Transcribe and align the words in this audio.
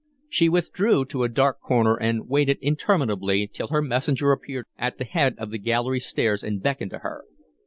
She 0.27 0.49
withdrew 0.49 1.05
to 1.09 1.23
a 1.23 1.29
dark 1.29 1.59
corner 1.61 1.95
and 1.95 2.27
waited 2.27 2.57
interminably 2.59 3.45
till 3.45 3.67
her 3.67 3.83
messenger 3.83 4.31
appeared 4.31 4.65
at 4.75 4.97
the 4.97 5.05
head 5.05 5.35
of 5.37 5.51
the 5.51 5.59
gallery 5.59 5.99
stairs 5.99 6.41
and 6.41 6.59
beckoned 6.59 6.89
to 6.89 6.99
her. 7.05 7.25